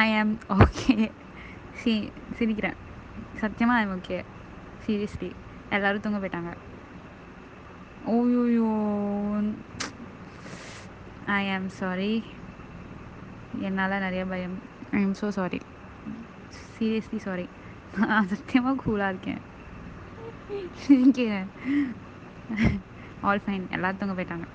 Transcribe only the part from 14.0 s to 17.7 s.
நிறைய பயம். ஐ am so sorry seriously sorry